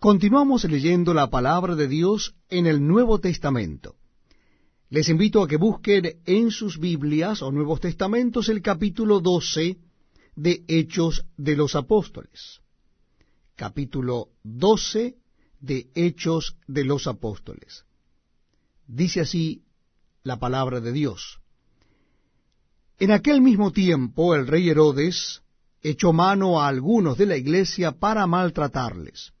[0.00, 3.96] Continuamos leyendo la palabra de Dios en el Nuevo Testamento.
[4.88, 9.76] Les invito a que busquen en sus Biblias o Nuevos Testamentos el capítulo 12
[10.36, 12.62] de Hechos de los Apóstoles.
[13.56, 15.18] Capítulo 12
[15.60, 17.84] de Hechos de los Apóstoles.
[18.86, 19.64] Dice así
[20.22, 21.40] la palabra de Dios.
[22.98, 25.42] En aquel mismo tiempo el rey Herodes
[25.82, 29.34] echó mano a algunos de la iglesia para maltratarles,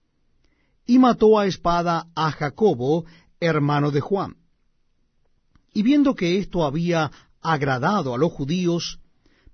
[0.90, 3.04] y mató a espada a Jacobo,
[3.38, 4.34] hermano de Juan.
[5.72, 8.98] Y viendo que esto había agradado a los judíos,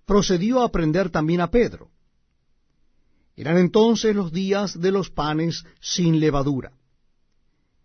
[0.07, 1.91] procedió a prender también a Pedro.
[3.37, 6.73] Eran entonces los días de los panes sin levadura.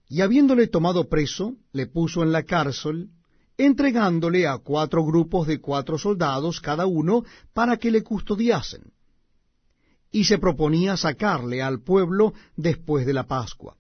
[0.07, 3.09] Y habiéndole tomado preso, le puso en la cárcel,
[3.57, 8.93] entregándole a cuatro grupos de cuatro soldados cada uno para que le custodiasen.
[10.11, 13.77] Y se proponía sacarle al pueblo después de la Pascua.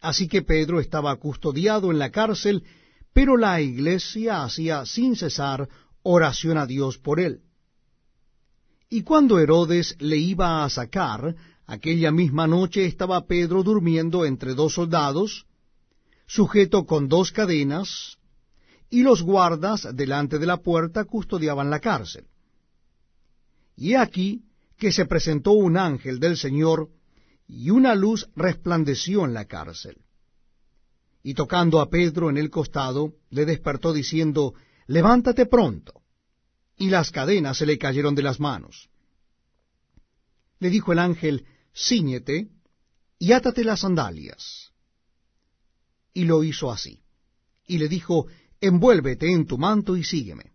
[0.00, 2.64] Así que Pedro estaba custodiado en la cárcel,
[3.12, 5.68] pero la iglesia hacía sin cesar
[6.02, 7.40] oración a Dios por él.
[8.88, 11.34] Y cuando Herodes le iba a sacar,
[11.66, 15.46] aquella misma noche estaba Pedro durmiendo entre dos soldados,
[16.26, 18.18] sujeto con dos cadenas,
[18.88, 22.26] y los guardas delante de la puerta custodiaban la cárcel.
[23.76, 24.44] Y aquí
[24.78, 26.90] que se presentó un ángel del Señor,
[27.48, 29.98] y una luz resplandeció en la cárcel.
[31.22, 34.54] Y tocando a Pedro en el costado, le despertó diciendo,
[34.86, 36.02] Levántate pronto.
[36.76, 38.88] Y las cadenas se le cayeron de las manos.
[40.58, 42.48] Le dijo el ángel, Cíñete
[43.18, 44.72] y átate las sandalias
[46.16, 47.02] y lo hizo así.
[47.66, 48.26] Y le dijo,
[48.58, 50.54] envuélvete en tu manto y sígueme.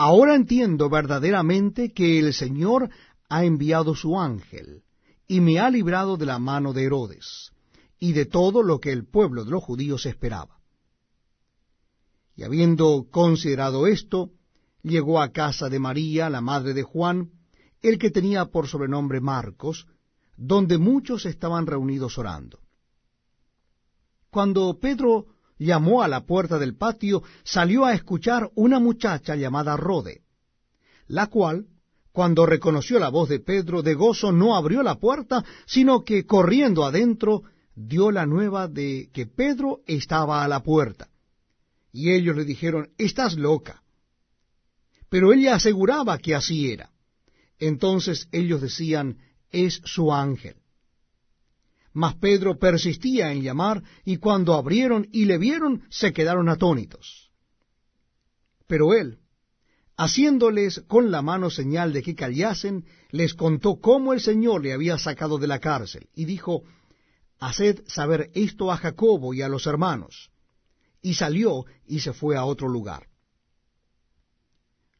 [0.00, 2.88] Ahora entiendo verdaderamente que el Señor
[3.28, 4.84] ha enviado su ángel,
[5.26, 7.50] y me ha librado de la mano de Herodes,
[7.98, 10.60] y de todo lo que el pueblo de los judíos esperaba.
[12.36, 14.30] Y habiendo considerado esto,
[14.84, 17.32] llegó a casa de María, la madre de Juan,
[17.82, 19.88] el que tenía por sobrenombre Marcos,
[20.36, 22.60] donde muchos estaban reunidos orando.
[24.30, 25.26] Cuando Pedro
[25.58, 30.22] llamó a la puerta del patio, salió a escuchar una muchacha llamada Rode,
[31.06, 31.66] la cual,
[32.12, 36.84] cuando reconoció la voz de Pedro, de gozo no abrió la puerta, sino que corriendo
[36.84, 37.42] adentro
[37.74, 41.08] dio la nueva de que Pedro estaba a la puerta.
[41.92, 43.82] Y ellos le dijeron, Estás loca.
[45.08, 46.90] Pero ella aseguraba que así era.
[47.58, 49.18] Entonces ellos decían,
[49.50, 50.56] Es su ángel.
[51.98, 57.32] Mas Pedro persistía en llamar, y cuando abrieron y le vieron, se quedaron atónitos.
[58.68, 59.18] Pero él,
[59.96, 64.96] haciéndoles con la mano señal de que callasen, les contó cómo el Señor le había
[64.96, 66.62] sacado de la cárcel, y dijo,
[67.40, 70.30] Haced saber esto a Jacobo y a los hermanos.
[71.02, 73.08] Y salió y se fue a otro lugar.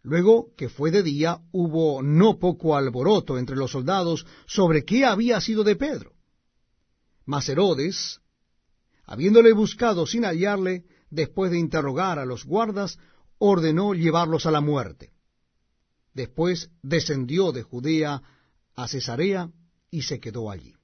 [0.03, 5.41] Luego que fue de día, hubo no poco alboroto entre los soldados sobre qué había
[5.41, 6.18] sido de Pedro.
[7.29, 8.23] Mas Herodes,
[9.05, 12.99] habiéndole buscado sin hallarle, después de interrogar a los guardas,
[13.37, 15.13] ordenó llevarlos a la muerte.
[16.15, 18.23] Después descendió de Judea
[18.75, 19.51] a Cesarea
[19.91, 20.75] y se quedó allí.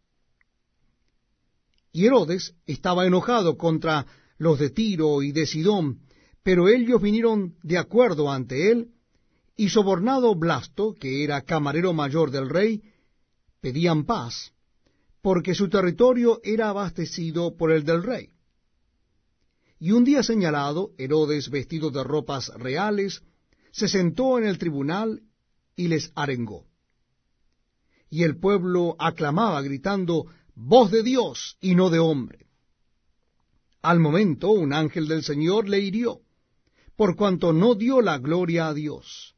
[1.92, 4.04] Y Herodes estaba enojado contra
[4.36, 6.00] los de Tiro y de Sidón,
[6.42, 8.90] pero ellos vinieron de acuerdo ante él,
[9.56, 12.82] y sobornado Blasto, que era camarero mayor del rey,
[13.62, 14.53] pedían paz,
[15.24, 18.28] porque su territorio era abastecido por el del rey.
[19.78, 23.22] Y un día señalado, Herodes, vestido de ropas reales,
[23.72, 25.22] se sentó en el tribunal
[25.76, 26.66] y les arengó.
[28.10, 32.46] Y el pueblo aclamaba, gritando, Voz de Dios y no de hombre.
[33.80, 36.20] Al momento un ángel del Señor le hirió,
[36.96, 39.34] por cuanto no dio la gloria a Dios,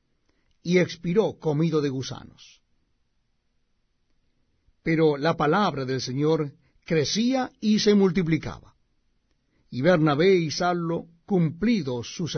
[0.65, 2.66] y expiró comido de gusanos.
[4.87, 6.53] Pero la palabra del Señor
[6.85, 8.77] crecía y se multiplicaba.
[9.69, 12.31] Y Bernabé y Saulo, cumplidos sus